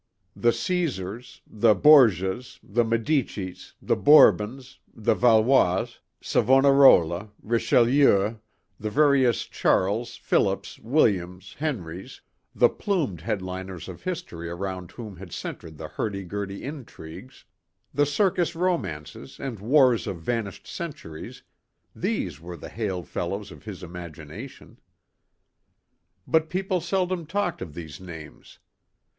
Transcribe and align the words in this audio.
The 0.35 0.51
Caesars, 0.51 1.41
the 1.45 1.75
Borgias, 1.75 2.59
the 2.63 2.83
Medicis, 2.83 3.73
the 3.79 3.95
Bourbons, 3.95 4.79
the 4.91 5.13
Valois, 5.13 5.89
Savonarola, 6.19 7.29
Richelieu, 7.43 8.37
the 8.79 8.89
various 8.89 9.45
Charles, 9.45 10.15
Phillips, 10.15 10.79
Williams, 10.79 11.53
Henrys, 11.59 12.21
the 12.55 12.67
plumed 12.67 13.21
headliners 13.21 13.87
of 13.87 14.01
history 14.01 14.49
around 14.49 14.89
whom 14.89 15.17
had 15.17 15.31
centered 15.31 15.77
the 15.77 15.87
hurdy 15.89 16.23
gurdy 16.23 16.63
intrigues, 16.63 17.45
the 17.93 18.07
circus 18.07 18.55
romances 18.55 19.39
and 19.39 19.59
wars 19.59 20.07
of 20.07 20.19
vanished 20.19 20.65
centuries 20.65 21.43
these 21.95 22.41
were 22.41 22.57
the 22.57 22.69
hail 22.69 23.03
fellows 23.03 23.51
of 23.51 23.65
his 23.65 23.83
imagination. 23.83 24.79
But 26.25 26.49
people 26.49 26.81
seldom 26.81 27.27
talked 27.27 27.61
of 27.61 27.75
these 27.75 27.99
names. 28.01 28.57